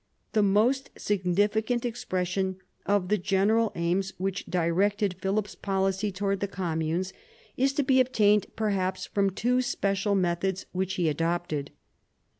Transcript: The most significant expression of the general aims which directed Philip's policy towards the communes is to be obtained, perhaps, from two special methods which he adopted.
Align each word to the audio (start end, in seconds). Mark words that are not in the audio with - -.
The 0.33 0.41
most 0.41 0.89
significant 0.97 1.85
expression 1.85 2.57
of 2.87 3.09
the 3.09 3.19
general 3.19 3.71
aims 3.75 4.13
which 4.17 4.47
directed 4.47 5.15
Philip's 5.21 5.53
policy 5.53 6.11
towards 6.11 6.41
the 6.41 6.47
communes 6.47 7.13
is 7.55 7.71
to 7.73 7.83
be 7.83 7.99
obtained, 8.01 8.47
perhaps, 8.55 9.05
from 9.05 9.29
two 9.29 9.61
special 9.61 10.15
methods 10.15 10.65
which 10.71 10.95
he 10.95 11.07
adopted. 11.07 11.69